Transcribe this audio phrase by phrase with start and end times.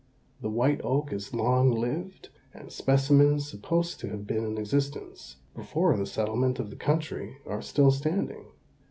[0.41, 5.95] The white oak is long lived, and specimens supposed to have been in existence before
[5.95, 8.45] the settlement of the country are still standing.